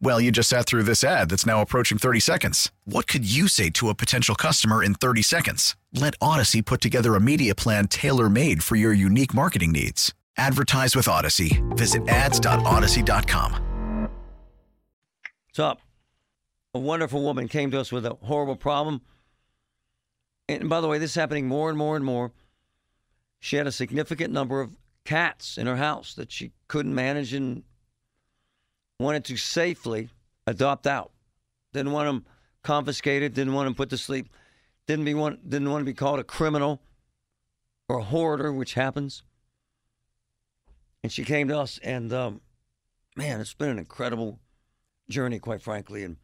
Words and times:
Well, 0.00 0.20
you 0.20 0.30
just 0.30 0.48
sat 0.48 0.66
through 0.66 0.82
this 0.82 1.02
ad 1.02 1.30
that's 1.30 1.46
now 1.46 1.62
approaching 1.62 1.98
30 1.98 2.20
seconds. 2.20 2.70
What 2.84 3.06
could 3.06 3.30
you 3.30 3.48
say 3.48 3.70
to 3.70 3.88
a 3.88 3.94
potential 3.94 4.34
customer 4.34 4.82
in 4.82 4.94
30 4.94 5.22
seconds? 5.22 5.76
Let 5.92 6.14
Odyssey 6.20 6.62
put 6.62 6.80
together 6.80 7.14
a 7.14 7.20
media 7.20 7.54
plan 7.54 7.88
tailor 7.88 8.28
made 8.28 8.62
for 8.62 8.76
your 8.76 8.92
unique 8.92 9.34
marketing 9.34 9.72
needs. 9.72 10.12
Advertise 10.36 10.96
with 10.96 11.08
Odyssey. 11.08 11.62
Visit 11.70 12.08
ads.odyssey.com. 12.08 14.08
What's 15.46 15.58
up? 15.60 15.80
A 16.74 16.78
wonderful 16.80 17.22
woman 17.22 17.46
came 17.46 17.70
to 17.70 17.78
us 17.78 17.92
with 17.92 18.04
a 18.04 18.18
horrible 18.22 18.56
problem. 18.56 19.00
And 20.48 20.68
by 20.68 20.80
the 20.80 20.88
way, 20.88 20.98
this 20.98 21.12
is 21.12 21.14
happening 21.14 21.46
more 21.46 21.68
and 21.68 21.78
more 21.78 21.94
and 21.94 22.04
more. 22.04 22.32
She 23.38 23.56
had 23.56 23.68
a 23.68 23.72
significant 23.72 24.32
number 24.32 24.60
of 24.60 24.76
cats 25.04 25.56
in 25.56 25.68
her 25.68 25.76
house 25.76 26.14
that 26.14 26.32
she 26.32 26.50
couldn't 26.66 26.94
manage 26.94 27.32
and 27.32 27.62
wanted 28.98 29.24
to 29.26 29.36
safely 29.36 30.08
adopt 30.46 30.86
out. 30.86 31.10
Didn't 31.72 31.92
want 31.92 32.06
them 32.06 32.24
confiscated, 32.62 33.34
didn't 33.34 33.52
want 33.52 33.66
them 33.66 33.74
put 33.74 33.90
to 33.90 33.98
sleep, 33.98 34.28
didn't, 34.86 35.04
be 35.04 35.14
want, 35.14 35.48
didn't 35.48 35.70
want 35.70 35.82
to 35.82 35.84
be 35.84 35.94
called 35.94 36.20
a 36.20 36.24
criminal 36.24 36.80
or 37.88 37.98
a 37.98 38.04
hoarder, 38.04 38.52
which 38.52 38.74
happens. 38.74 39.22
And 41.02 41.12
she 41.12 41.24
came 41.24 41.48
to 41.48 41.58
us, 41.58 41.78
and 41.82 42.12
um, 42.12 42.40
man, 43.16 43.40
it's 43.40 43.54
been 43.54 43.68
an 43.68 43.78
incredible 43.78 44.40
journey, 45.08 45.38
quite 45.38 45.60
frankly. 45.60 46.02
And 46.02 46.16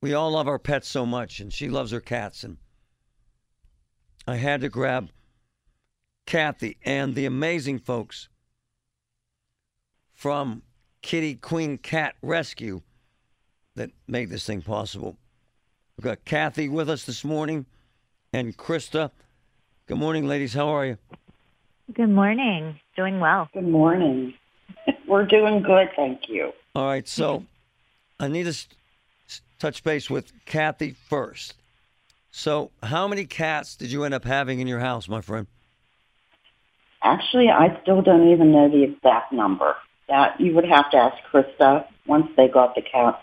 we 0.00 0.14
all 0.14 0.30
love 0.30 0.46
our 0.46 0.58
pets 0.58 0.88
so 0.88 1.04
much, 1.04 1.40
and 1.40 1.52
she 1.52 1.68
loves 1.68 1.90
her 1.90 2.00
cats. 2.00 2.44
And 2.44 2.58
I 4.26 4.36
had 4.36 4.60
to 4.60 4.68
grab 4.68 5.10
Kathy 6.26 6.76
and 6.84 7.14
the 7.16 7.26
amazing 7.26 7.80
folks 7.80 8.28
from 10.12 10.62
Kitty 11.02 11.34
Queen 11.36 11.78
Cat 11.78 12.14
Rescue 12.22 12.82
that 13.76 13.90
made 14.06 14.30
this 14.30 14.44
thing 14.46 14.62
possible. 14.62 15.16
We've 15.96 16.04
got 16.04 16.24
Kathy 16.24 16.68
with 16.68 16.88
us 16.90 17.04
this 17.04 17.24
morning 17.24 17.66
and 18.32 18.56
Krista. 18.56 19.10
Good 19.86 19.98
morning, 19.98 20.26
ladies. 20.26 20.54
How 20.54 20.68
are 20.68 20.86
you? 20.86 20.98
Good 21.92 22.10
morning. 22.10 22.78
Doing 22.96 23.20
well. 23.20 23.48
Good 23.52 23.66
morning. 23.66 24.34
We're 25.08 25.26
doing 25.26 25.62
good, 25.62 25.88
thank 25.96 26.28
you. 26.28 26.52
All 26.74 26.86
right, 26.86 27.06
so 27.08 27.44
I 28.20 28.28
need 28.28 28.44
to 28.44 28.50
s- 28.50 28.68
touch 29.58 29.82
base 29.82 30.08
with 30.08 30.32
Kathy 30.46 30.94
first. 31.08 31.54
So, 32.30 32.70
how 32.82 33.08
many 33.08 33.24
cats 33.24 33.74
did 33.74 33.90
you 33.90 34.04
end 34.04 34.14
up 34.14 34.24
having 34.24 34.60
in 34.60 34.68
your 34.68 34.78
house, 34.78 35.08
my 35.08 35.20
friend? 35.20 35.48
Actually, 37.02 37.48
I 37.48 37.76
still 37.82 38.02
don't 38.02 38.30
even 38.30 38.52
know 38.52 38.68
the 38.70 38.84
exact 38.84 39.32
number. 39.32 39.74
That 40.10 40.40
you 40.40 40.54
would 40.54 40.66
have 40.68 40.90
to 40.90 40.96
ask 40.98 41.16
Krista 41.32 41.86
once 42.06 42.26
they 42.36 42.48
got 42.48 42.74
the 42.74 42.82
cat 42.82 43.22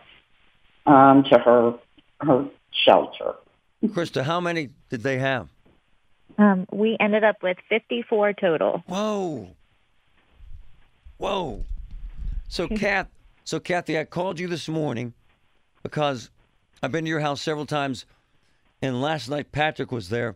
um, 0.85 1.23
to 1.25 1.37
her 1.37 1.73
her 2.21 2.45
shelter. 2.71 3.35
Krista, 3.85 4.23
how 4.23 4.39
many 4.39 4.69
did 4.89 5.03
they 5.03 5.19
have? 5.19 5.49
Um, 6.37 6.65
we 6.71 6.97
ended 6.99 7.23
up 7.23 7.43
with 7.43 7.57
54 7.69 8.33
total. 8.33 8.83
Whoa. 8.87 9.49
Whoa. 11.17 11.63
So, 12.47 12.67
Kath, 12.77 13.07
so 13.43 13.59
Kathy, 13.59 13.97
I 13.97 14.03
called 14.03 14.39
you 14.39 14.47
this 14.47 14.67
morning 14.67 15.13
because 15.83 16.29
I've 16.81 16.91
been 16.91 17.05
to 17.05 17.09
your 17.09 17.19
house 17.19 17.41
several 17.41 17.65
times, 17.65 18.05
and 18.81 19.01
last 19.01 19.29
night 19.29 19.51
Patrick 19.51 19.91
was 19.91 20.09
there. 20.09 20.35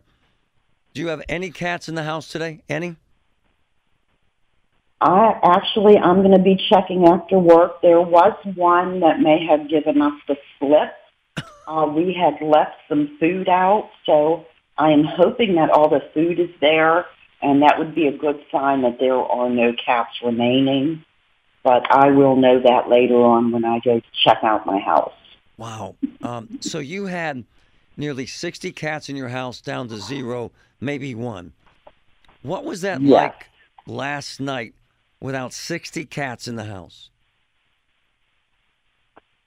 Do 0.94 1.00
you 1.00 1.08
have 1.08 1.22
any 1.28 1.50
cats 1.50 1.88
in 1.88 1.94
the 1.94 2.02
house 2.02 2.28
today? 2.28 2.62
Any? 2.68 2.96
I 5.02 5.38
actually, 5.42 5.98
I'm 5.98 6.22
going 6.22 6.36
to 6.36 6.42
be 6.42 6.56
checking 6.70 7.08
after 7.08 7.36
work. 7.38 7.82
There 7.82 8.00
was 8.00 8.34
one 8.54 9.00
that 9.00 9.18
may 9.18 9.44
have 9.46 9.68
given 9.68 10.00
us 10.00 10.14
the 10.28 10.36
slip. 10.58 10.92
Uh, 11.64 11.86
we 11.86 12.12
had 12.12 12.44
left 12.44 12.74
some 12.88 13.16
food 13.20 13.48
out, 13.48 13.88
so 14.04 14.44
I 14.76 14.90
am 14.90 15.04
hoping 15.04 15.54
that 15.54 15.70
all 15.70 15.88
the 15.88 16.00
food 16.12 16.40
is 16.40 16.50
there, 16.60 17.06
and 17.40 17.62
that 17.62 17.78
would 17.78 17.94
be 17.94 18.08
a 18.08 18.18
good 18.18 18.40
sign 18.50 18.82
that 18.82 18.98
there 18.98 19.14
are 19.14 19.48
no 19.48 19.72
cats 19.72 20.10
remaining. 20.24 21.04
But 21.62 21.86
I 21.88 22.10
will 22.10 22.34
know 22.34 22.60
that 22.60 22.88
later 22.88 23.14
on 23.14 23.52
when 23.52 23.64
I 23.64 23.78
go 23.78 24.00
to 24.00 24.06
check 24.24 24.38
out 24.42 24.66
my 24.66 24.80
house. 24.80 25.14
Wow. 25.56 25.94
Um, 26.20 26.58
so 26.60 26.80
you 26.80 27.06
had 27.06 27.44
nearly 27.96 28.26
60 28.26 28.72
cats 28.72 29.08
in 29.08 29.14
your 29.14 29.28
house 29.28 29.60
down 29.60 29.86
to 29.88 29.98
zero, 29.98 30.50
maybe 30.80 31.14
one. 31.14 31.52
What 32.42 32.64
was 32.64 32.80
that 32.80 33.00
Yes. 33.00 33.12
like 33.12 33.46
last 33.86 34.40
night 34.40 34.74
without 35.22 35.52
60 35.52 36.04
cats 36.06 36.48
in 36.48 36.56
the 36.56 36.64
house? 36.64 37.10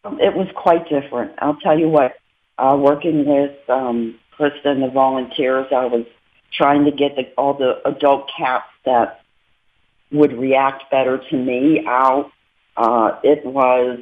It 0.06 0.36
was 0.36 0.48
quite 0.56 0.88
different. 0.90 1.34
I'll 1.40 1.58
tell 1.58 1.78
you 1.78 1.90
what. 1.90 2.14
Uh, 2.58 2.78
working 2.80 3.26
with 3.26 3.58
um, 3.70 4.18
Krista 4.40 4.68
and 4.68 4.82
the 4.82 4.90
volunteers, 4.90 5.68
I 5.76 5.86
was 5.88 6.06
trying 6.54 6.86
to 6.86 6.92
get 6.92 7.18
the, 7.18 7.24
all 7.38 7.54
the 7.54 7.82
adult 7.86 8.30
cats 8.38 8.68
that 8.86 9.20
would 10.12 10.32
react 10.32 10.90
better 10.90 11.20
to 11.30 11.36
me 11.36 11.84
out. 11.86 12.32
Uh, 12.78 13.20
it 13.24 13.46
was 13.46 14.00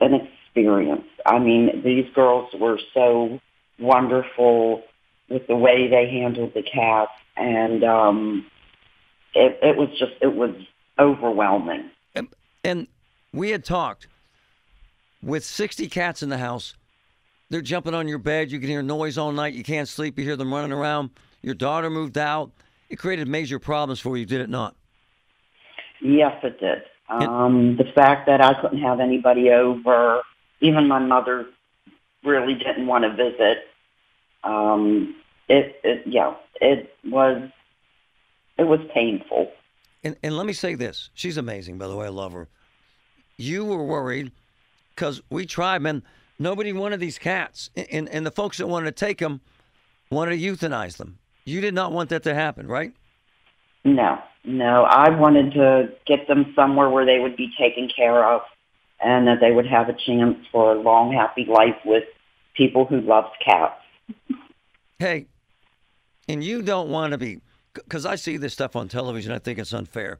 an 0.00 0.14
experience. 0.14 1.04
I 1.26 1.38
mean, 1.38 1.82
these 1.84 2.06
girls 2.14 2.48
were 2.58 2.78
so 2.94 3.40
wonderful 3.78 4.84
with 5.28 5.46
the 5.48 5.56
way 5.56 5.88
they 5.88 6.08
handled 6.08 6.54
the 6.54 6.62
cats, 6.62 7.12
and 7.36 7.84
um, 7.84 8.46
it, 9.34 9.58
it 9.62 9.76
was 9.76 9.90
just 9.98 10.12
it 10.22 10.34
was 10.34 10.54
overwhelming. 11.02 11.90
And, 12.14 12.28
and 12.64 12.86
we 13.32 13.50
had 13.50 13.64
talked 13.64 14.06
with 15.22 15.44
60 15.44 15.88
cats 15.88 16.22
in 16.22 16.28
the 16.28 16.38
house. 16.38 16.74
They're 17.50 17.60
jumping 17.60 17.94
on 17.94 18.08
your 18.08 18.18
bed. 18.18 18.50
You 18.50 18.58
can 18.58 18.68
hear 18.68 18.82
noise 18.82 19.18
all 19.18 19.32
night. 19.32 19.54
You 19.54 19.64
can't 19.64 19.88
sleep. 19.88 20.18
You 20.18 20.24
hear 20.24 20.36
them 20.36 20.54
running 20.54 20.72
around. 20.72 21.10
Your 21.42 21.54
daughter 21.54 21.90
moved 21.90 22.16
out. 22.16 22.50
It 22.88 22.96
created 22.96 23.28
major 23.28 23.58
problems 23.58 24.00
for 24.00 24.16
you, 24.16 24.24
did 24.24 24.40
it 24.40 24.48
not? 24.48 24.74
Yes, 26.00 26.38
it 26.42 26.58
did. 26.60 26.82
Um, 27.08 27.76
the 27.76 27.84
fact 27.94 28.26
that 28.26 28.40
I 28.40 28.58
couldn't 28.60 28.80
have 28.80 29.00
anybody 29.00 29.50
over, 29.50 30.22
even 30.60 30.88
my 30.88 30.98
mother 30.98 31.46
really 32.24 32.54
didn't 32.54 32.86
want 32.86 33.04
to 33.04 33.10
visit. 33.10 33.64
Um, 34.44 35.14
it, 35.48 35.76
it, 35.84 36.02
yeah, 36.06 36.34
it 36.60 36.94
was, 37.04 37.50
it 38.56 38.64
was 38.64 38.80
painful. 38.94 39.52
And, 40.04 40.16
and 40.22 40.36
let 40.36 40.46
me 40.46 40.52
say 40.52 40.74
this. 40.74 41.10
She's 41.14 41.36
amazing, 41.36 41.78
by 41.78 41.86
the 41.86 41.96
way. 41.96 42.06
I 42.06 42.10
love 42.10 42.32
her. 42.32 42.48
You 43.36 43.64
were 43.64 43.84
worried 43.84 44.32
because 44.94 45.22
we 45.30 45.46
tried, 45.46 45.82
man. 45.82 46.02
Nobody 46.38 46.72
wanted 46.72 47.00
these 47.00 47.18
cats. 47.18 47.70
And, 47.76 48.08
and 48.08 48.26
the 48.26 48.30
folks 48.30 48.58
that 48.58 48.66
wanted 48.66 48.96
to 48.96 49.04
take 49.04 49.18
them 49.18 49.40
wanted 50.10 50.38
to 50.38 50.44
euthanize 50.44 50.96
them. 50.96 51.18
You 51.44 51.60
did 51.60 51.74
not 51.74 51.92
want 51.92 52.10
that 52.10 52.22
to 52.24 52.34
happen, 52.34 52.66
right? 52.66 52.92
No, 53.84 54.18
no, 54.44 54.84
I 54.84 55.10
wanted 55.10 55.52
to 55.54 55.88
get 56.06 56.28
them 56.28 56.52
somewhere 56.54 56.88
where 56.88 57.04
they 57.04 57.18
would 57.18 57.36
be 57.36 57.50
taken 57.58 57.88
care 57.88 58.24
of 58.24 58.42
and 59.00 59.26
that 59.26 59.40
they 59.40 59.50
would 59.50 59.66
have 59.66 59.88
a 59.88 59.92
chance 59.92 60.38
for 60.52 60.72
a 60.72 60.80
long, 60.80 61.12
happy 61.12 61.44
life 61.44 61.76
with 61.84 62.04
people 62.54 62.84
who 62.84 63.00
loved 63.00 63.34
cats. 63.44 63.80
Hey, 64.98 65.26
and 66.28 66.44
you 66.44 66.62
don't 66.62 66.90
want 66.90 67.10
to 67.10 67.18
be, 67.18 67.40
because 67.74 68.06
I 68.06 68.16
see 68.16 68.36
this 68.36 68.52
stuff 68.52 68.76
on 68.76 68.88
television. 68.88 69.32
I 69.32 69.38
think 69.38 69.58
it's 69.58 69.72
unfair. 69.72 70.18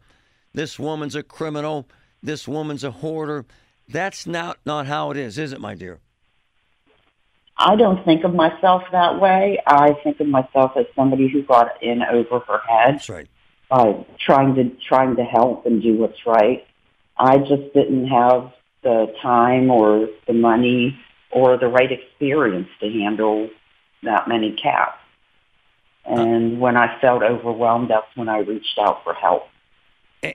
This 0.52 0.78
woman's 0.78 1.14
a 1.14 1.22
criminal. 1.22 1.88
This 2.22 2.46
woman's 2.46 2.84
a 2.84 2.90
hoarder. 2.90 3.44
That's 3.88 4.26
not 4.26 4.58
not 4.64 4.86
how 4.86 5.10
it 5.10 5.16
is, 5.16 5.38
is 5.38 5.52
it, 5.52 5.60
my 5.60 5.74
dear? 5.74 6.00
I 7.56 7.76
don't 7.76 8.04
think 8.04 8.24
of 8.24 8.34
myself 8.34 8.82
that 8.92 9.20
way. 9.20 9.58
I 9.66 9.92
think 10.02 10.20
of 10.20 10.26
myself 10.26 10.72
as 10.76 10.86
somebody 10.96 11.28
who 11.28 11.42
got 11.42 11.82
in 11.82 12.02
over 12.02 12.40
her 12.40 12.58
head 12.68 12.94
That's 12.94 13.08
right. 13.08 13.28
by 13.68 14.04
trying 14.18 14.54
to 14.56 14.70
trying 14.86 15.16
to 15.16 15.24
help 15.24 15.66
and 15.66 15.82
do 15.82 15.96
what's 15.96 16.26
right. 16.26 16.66
I 17.16 17.38
just 17.38 17.72
didn't 17.74 18.08
have 18.08 18.52
the 18.82 19.14
time 19.22 19.70
or 19.70 20.08
the 20.26 20.32
money 20.32 20.98
or 21.30 21.56
the 21.56 21.68
right 21.68 21.90
experience 21.92 22.68
to 22.80 22.90
handle 22.90 23.48
that 24.02 24.28
many 24.28 24.56
cats. 24.60 24.98
And 26.04 26.60
when 26.60 26.76
I 26.76 27.00
felt 27.00 27.22
overwhelmed, 27.22 27.90
that's 27.90 28.06
when 28.16 28.28
I 28.28 28.38
reached 28.38 28.78
out 28.80 29.04
for 29.04 29.14
help. 29.14 29.44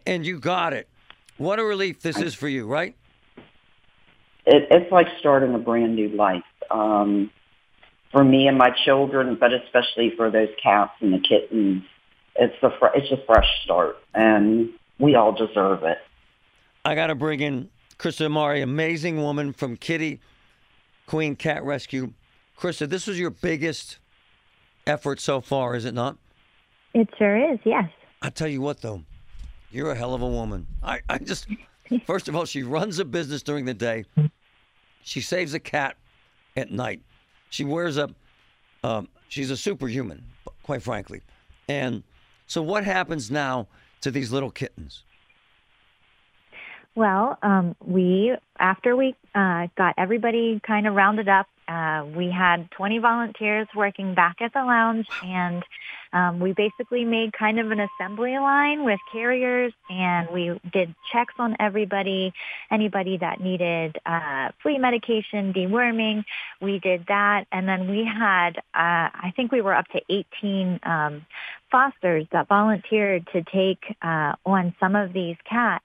And 0.05 0.25
you 0.25 0.39
got 0.39 0.73
it. 0.73 0.87
What 1.37 1.59
a 1.59 1.63
relief 1.63 2.01
this 2.01 2.17
is 2.17 2.33
for 2.33 2.47
you, 2.47 2.65
right? 2.65 2.95
It, 4.45 4.67
it's 4.71 4.91
like 4.91 5.07
starting 5.19 5.53
a 5.53 5.59
brand 5.59 5.95
new 5.95 6.09
life 6.09 6.43
um, 6.71 7.29
for 8.11 8.23
me 8.23 8.47
and 8.47 8.57
my 8.57 8.71
children, 8.85 9.37
but 9.39 9.51
especially 9.53 10.13
for 10.15 10.31
those 10.31 10.49
cats 10.61 10.93
and 11.01 11.13
the 11.13 11.19
kittens. 11.19 11.83
It's 12.35 12.55
the 12.61 12.69
fr- 12.79 12.95
it's 12.95 13.11
a 13.11 13.23
fresh 13.25 13.47
start, 13.63 13.97
and 14.13 14.69
we 14.99 15.15
all 15.15 15.31
deserve 15.31 15.83
it. 15.83 15.97
I 16.85 16.95
got 16.95 17.07
to 17.07 17.15
bring 17.15 17.41
in 17.41 17.69
Krista 17.97 18.27
Amari, 18.27 18.61
amazing 18.61 19.21
woman 19.21 19.53
from 19.53 19.75
Kitty 19.75 20.21
Queen 21.07 21.35
Cat 21.35 21.63
Rescue. 21.63 22.13
Krista, 22.57 22.87
this 22.87 23.07
was 23.07 23.19
your 23.19 23.31
biggest 23.31 23.99
effort 24.87 25.19
so 25.19 25.41
far, 25.41 25.75
is 25.75 25.85
it 25.85 25.93
not? 25.93 26.17
It 26.93 27.09
sure 27.17 27.53
is, 27.53 27.59
yes. 27.63 27.89
I 28.21 28.29
tell 28.29 28.47
you 28.47 28.61
what, 28.61 28.81
though, 28.81 29.03
you're 29.71 29.91
a 29.91 29.95
hell 29.95 30.13
of 30.13 30.21
a 30.21 30.27
woman. 30.27 30.65
I, 30.81 31.01
I 31.09 31.17
just, 31.19 31.47
first 32.05 32.27
of 32.27 32.35
all, 32.35 32.45
she 32.45 32.63
runs 32.63 32.99
a 32.99 33.05
business 33.05 33.43
during 33.43 33.65
the 33.65 33.73
day. 33.73 34.05
She 35.03 35.21
saves 35.21 35.53
a 35.53 35.59
cat 35.59 35.95
at 36.55 36.71
night. 36.71 37.01
She 37.49 37.63
wears 37.63 37.97
a, 37.97 38.09
um, 38.83 39.07
she's 39.29 39.51
a 39.51 39.57
superhuman, 39.57 40.23
quite 40.63 40.81
frankly. 40.81 41.21
And 41.69 42.03
so, 42.47 42.61
what 42.61 42.83
happens 42.83 43.29
now 43.29 43.67
to 44.01 44.11
these 44.11 44.31
little 44.31 44.51
kittens? 44.51 45.03
Well, 46.95 47.37
um, 47.43 47.75
we 47.85 48.35
after 48.57 48.95
we 48.95 49.15
uh, 49.35 49.67
got 49.77 49.93
everybody 49.97 50.59
kind 50.65 50.87
of 50.87 50.95
rounded 50.95 51.29
up, 51.29 51.45
uh, 51.67 52.05
we 52.15 52.31
had 52.31 52.69
20 52.71 52.99
volunteers 52.99 53.67
working 53.75 54.13
back 54.13 54.37
at 54.41 54.53
the 54.53 54.63
lounge, 54.63 55.07
and 55.23 55.63
um, 56.13 56.39
we 56.39 56.53
basically 56.53 57.03
made 57.03 57.33
kind 57.33 57.59
of 57.59 57.71
an 57.71 57.79
assembly 57.79 58.37
line 58.37 58.85
with 58.85 58.99
carriers, 59.11 59.73
and 59.89 60.29
we 60.29 60.59
did 60.71 60.95
checks 61.11 61.33
on 61.37 61.55
everybody, 61.59 62.33
anybody 62.71 63.17
that 63.17 63.41
needed 63.41 63.97
uh, 64.05 64.49
flea 64.61 64.77
medication, 64.77 65.53
deworming. 65.53 66.23
We 66.61 66.79
did 66.79 67.05
that, 67.07 67.45
and 67.51 67.67
then 67.67 67.89
we 67.89 68.05
had, 68.05 68.57
uh, 68.73 69.11
I 69.13 69.33
think 69.35 69.51
we 69.51 69.61
were 69.61 69.73
up 69.73 69.87
to 69.89 70.01
18 70.09 70.79
um, 70.83 71.25
fosters 71.71 72.25
that 72.31 72.47
volunteered 72.47 73.27
to 73.33 73.43
take 73.43 73.83
uh, 74.01 74.33
on 74.45 74.73
some 74.79 74.95
of 74.95 75.11
these 75.13 75.35
cats. 75.49 75.83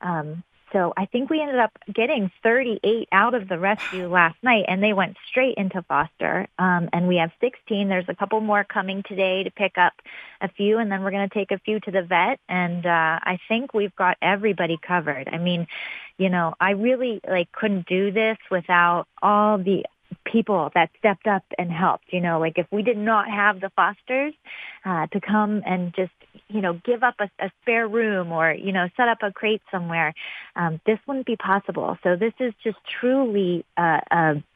Um, 0.00 0.42
so 0.72 0.92
I 0.96 1.06
think 1.06 1.28
we 1.28 1.40
ended 1.40 1.58
up 1.58 1.72
getting 1.92 2.30
38 2.42 3.08
out 3.12 3.34
of 3.34 3.48
the 3.48 3.58
rescue 3.58 4.08
last 4.08 4.36
night, 4.42 4.64
and 4.68 4.82
they 4.82 4.92
went 4.92 5.16
straight 5.28 5.56
into 5.56 5.82
foster. 5.82 6.48
Um, 6.58 6.88
and 6.92 7.06
we 7.06 7.16
have 7.16 7.30
16. 7.40 7.88
There's 7.88 8.08
a 8.08 8.14
couple 8.14 8.40
more 8.40 8.64
coming 8.64 9.02
today 9.06 9.42
to 9.42 9.50
pick 9.50 9.76
up 9.76 9.92
a 10.40 10.48
few, 10.48 10.78
and 10.78 10.90
then 10.90 11.02
we're 11.02 11.10
going 11.10 11.28
to 11.28 11.34
take 11.34 11.50
a 11.50 11.58
few 11.58 11.78
to 11.80 11.90
the 11.90 12.02
vet. 12.02 12.40
And 12.48 12.86
uh, 12.86 13.18
I 13.22 13.38
think 13.48 13.74
we've 13.74 13.94
got 13.96 14.16
everybody 14.22 14.78
covered. 14.80 15.28
I 15.30 15.38
mean, 15.38 15.66
you 16.16 16.30
know, 16.30 16.54
I 16.58 16.70
really 16.70 17.20
like 17.28 17.52
couldn't 17.52 17.86
do 17.86 18.10
this 18.10 18.38
without 18.50 19.06
all 19.22 19.58
the 19.58 19.84
people 20.24 20.70
that 20.74 20.90
stepped 20.98 21.26
up 21.26 21.44
and 21.58 21.70
helped. 21.70 22.12
You 22.12 22.20
know, 22.20 22.38
like 22.38 22.58
if 22.58 22.66
we 22.70 22.82
did 22.82 22.96
not 22.96 23.28
have 23.28 23.60
the 23.60 23.70
fosters 23.74 24.34
uh, 24.84 25.06
to 25.08 25.20
come 25.20 25.62
and 25.66 25.94
just, 25.94 26.12
you 26.48 26.60
know, 26.60 26.80
give 26.84 27.02
up 27.02 27.14
a, 27.18 27.30
a 27.44 27.50
spare 27.62 27.86
room 27.88 28.32
or, 28.32 28.52
you 28.52 28.72
know, 28.72 28.88
set 28.96 29.08
up 29.08 29.18
a 29.22 29.32
crate 29.32 29.62
somewhere, 29.70 30.14
um, 30.56 30.80
this 30.86 30.98
wouldn't 31.06 31.26
be 31.26 31.36
possible. 31.36 31.98
So 32.02 32.16
this 32.16 32.32
is 32.40 32.52
just 32.62 32.78
truly, 33.00 33.64
uh, 33.76 34.00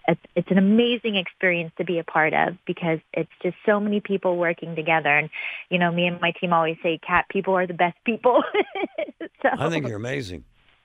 it's, 0.08 0.20
it's 0.34 0.50
an 0.50 0.58
amazing 0.58 1.16
experience 1.16 1.72
to 1.78 1.84
be 1.84 1.98
a 1.98 2.04
part 2.04 2.32
of 2.32 2.56
because 2.66 2.98
it's 3.12 3.30
just 3.42 3.56
so 3.64 3.80
many 3.80 4.00
people 4.00 4.36
working 4.36 4.76
together. 4.76 5.16
And, 5.16 5.30
you 5.70 5.78
know, 5.78 5.90
me 5.92 6.06
and 6.06 6.20
my 6.20 6.32
team 6.32 6.52
always 6.52 6.76
say 6.82 6.98
cat 6.98 7.26
people 7.30 7.54
are 7.54 7.66
the 7.66 7.74
best 7.74 7.96
people. 8.04 8.42
so, 9.42 9.48
I 9.52 9.68
think 9.68 9.86
you're 9.86 9.96
amazing. 9.96 10.44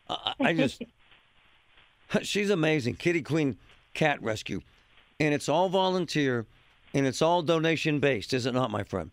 I, 0.10 0.34
I 0.42 0.54
just, 0.54 0.82
she's 2.22 2.50
amazing. 2.50 2.96
Kitty 2.96 3.22
Queen 3.22 3.58
Cat 3.94 4.22
Rescue. 4.22 4.62
And 5.20 5.34
it's 5.34 5.50
all 5.50 5.70
volunteer 5.70 6.46
and 6.94 7.06
it's 7.06 7.22
all 7.22 7.42
donation 7.42 8.00
based, 8.00 8.34
is 8.34 8.46
it 8.46 8.54
not, 8.54 8.72
my 8.72 8.84
friend? 8.84 9.12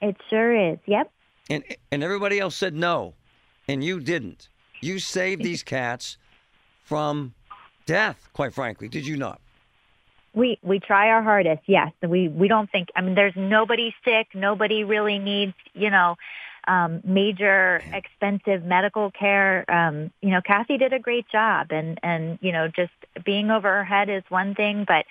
it 0.00 0.16
sure 0.30 0.72
is. 0.72 0.78
Yep. 0.86 1.10
And, 1.50 1.64
and 1.90 2.02
everybody 2.02 2.38
else 2.38 2.54
said 2.54 2.74
no, 2.74 3.14
and 3.66 3.82
you 3.82 4.00
didn't. 4.00 4.48
You 4.80 4.98
saved 4.98 5.42
these 5.42 5.62
cats 5.64 6.18
from 6.84 7.34
death, 7.86 8.28
quite 8.32 8.54
frankly, 8.54 8.88
did 8.88 9.06
you 9.06 9.16
not? 9.16 9.40
We 10.34 10.58
we 10.62 10.78
try 10.78 11.08
our 11.08 11.22
hardest. 11.22 11.62
Yes, 11.66 11.90
we 12.06 12.28
we 12.28 12.48
don't 12.48 12.70
think. 12.70 12.90
I 12.94 13.00
mean, 13.00 13.14
there's 13.14 13.32
nobody 13.34 13.94
sick. 14.04 14.28
Nobody 14.34 14.84
really 14.84 15.18
needs 15.18 15.54
you 15.72 15.90
know 15.90 16.16
um, 16.68 17.00
major 17.04 17.82
expensive 17.92 18.64
medical 18.64 19.10
care. 19.10 19.64
Um, 19.70 20.12
you 20.20 20.30
know, 20.30 20.40
Kathy 20.44 20.76
did 20.76 20.92
a 20.92 20.98
great 20.98 21.28
job, 21.28 21.68
and 21.70 21.98
and 22.02 22.38
you 22.40 22.52
know, 22.52 22.68
just 22.68 22.92
being 23.24 23.50
over 23.50 23.68
her 23.68 23.84
head 23.84 24.08
is 24.08 24.22
one 24.28 24.54
thing, 24.54 24.84
but 24.86 25.06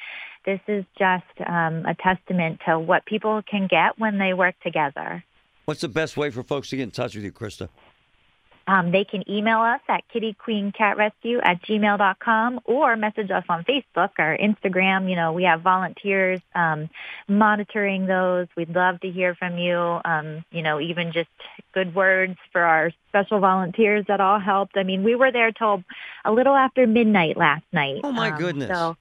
this 0.46 0.62
is 0.68 0.86
just 0.98 1.26
um, 1.46 1.86
a 1.86 1.96
testament 1.96 2.62
to 2.66 2.80
what 2.80 3.06
people 3.06 3.42
can 3.42 3.68
get 3.68 4.00
when 4.00 4.18
they 4.18 4.34
work 4.34 4.56
together. 4.64 5.24
What's 5.66 5.82
the 5.82 5.90
best 5.90 6.16
way 6.16 6.30
for 6.30 6.44
folks 6.44 6.70
to 6.70 6.78
get 6.78 6.84
in 6.84 6.92
touch 6.92 7.16
with 7.16 7.26
you, 7.26 7.32
Krista? 7.34 7.68
Um, 8.70 8.92
they 8.92 9.06
can 9.06 9.24
email 9.30 9.60
us 9.60 9.80
at 9.88 10.04
kittyqueencatrescue 10.14 11.40
at 11.42 11.62
gmail.com 11.64 12.60
or 12.66 12.96
message 12.98 13.32
us 13.32 13.46
on 13.48 13.64
Facebook 13.64 14.10
or 14.20 14.38
Instagram. 14.38 15.10
You 15.10 15.16
know, 15.16 15.32
we 15.32 15.44
have 15.44 15.62
volunteers 15.62 16.42
um, 16.54 16.90
monitoring 17.30 18.08
those. 18.08 18.48
We'd 18.58 18.76
love 18.76 19.00
to 19.02 19.10
hear 19.10 19.36
from 19.36 19.58
you. 19.58 19.78
Um, 20.04 20.44
you 20.52 20.62
know, 20.62 20.82
even 20.82 21.14
just 21.14 21.30
good 21.74 21.96
words 21.96 22.36
for 22.52 22.62
our 22.62 22.92
special 23.10 23.40
volunteers 23.40 24.06
that 24.10 24.20
all 24.20 24.40
helped. 24.40 24.76
I 24.76 24.84
mean, 24.84 25.04
we 25.04 25.16
were 25.16 25.32
there 25.32 25.52
till 25.54 25.84
a 26.26 26.32
little 26.34 26.56
after 26.56 26.86
midnight 26.86 27.38
last 27.38 27.64
night. 27.72 28.02
Oh, 28.04 28.12
my 28.12 28.32
Um, 28.32 28.38
goodness. 28.38 28.70
So, 28.70 28.98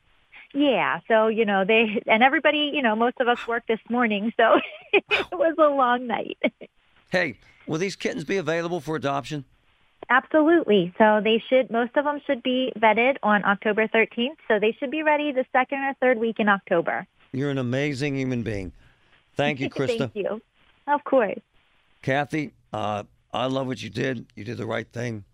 yeah, 0.54 1.00
so 1.08 1.26
you 1.26 1.44
know 1.44 1.64
they 1.66 2.02
and 2.06 2.22
everybody, 2.22 2.70
you 2.72 2.80
know, 2.80 2.96
most 2.96 3.16
of 3.20 3.28
us 3.28 3.46
worked 3.46 3.68
this 3.68 3.80
morning, 3.90 4.32
so 4.38 4.58
it 4.92 5.04
was 5.32 5.54
a 5.58 5.68
long 5.68 6.06
night. 6.06 6.38
Hey, 7.08 7.38
will 7.68 7.78
these 7.78 7.94
kittens 7.94 8.24
be 8.24 8.36
available 8.36 8.80
for 8.80 8.96
adoption? 8.96 9.44
Absolutely. 10.08 10.94
So 10.98 11.20
they 11.22 11.42
should, 11.48 11.70
most 11.70 11.96
of 11.96 12.04
them 12.04 12.20
should 12.26 12.42
be 12.42 12.72
vetted 12.78 13.16
on 13.22 13.44
October 13.44 13.88
13th. 13.88 14.36
So 14.48 14.58
they 14.60 14.76
should 14.78 14.90
be 14.90 15.02
ready 15.02 15.32
the 15.32 15.44
second 15.52 15.78
or 15.78 15.94
third 16.00 16.18
week 16.18 16.36
in 16.38 16.48
October. 16.48 17.06
You're 17.32 17.50
an 17.50 17.58
amazing 17.58 18.16
human 18.16 18.42
being. 18.42 18.72
Thank 19.34 19.60
you, 19.60 19.68
Krista. 19.70 19.98
Thank 19.98 20.14
you. 20.14 20.40
Of 20.86 21.02
course. 21.04 21.40
Kathy, 22.02 22.52
uh, 22.72 23.02
I 23.32 23.46
love 23.46 23.66
what 23.66 23.82
you 23.82 23.90
did. 23.90 24.26
You 24.36 24.44
did 24.44 24.58
the 24.58 24.66
right 24.66 24.86
thing. 24.90 25.24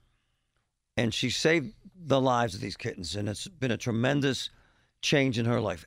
And 0.97 1.13
she 1.13 1.31
saved 1.31 1.75
the 1.95 2.21
lives 2.21 2.55
of 2.55 2.61
these 2.61 2.77
kittens, 2.77 3.17
and 3.17 3.29
it's 3.29 3.49
been 3.49 3.71
a 3.71 3.77
tremendous 3.77 4.51
change 5.01 5.39
in 5.39 5.47
her 5.47 5.61
life. 5.61 5.87